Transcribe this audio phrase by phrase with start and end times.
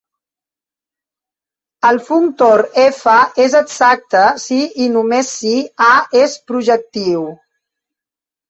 [1.89, 3.13] El functor "F"
[3.45, 5.55] és exacte si i només si
[5.89, 5.91] "A"
[6.23, 7.27] és projectiu.